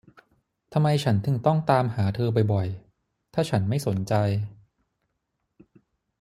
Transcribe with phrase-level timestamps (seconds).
[0.73, 2.67] ทำไมฉันถึงต้องตามหาเธอบ่อย
[3.01, 4.13] ๆ ถ้าฉันไม่สนใจ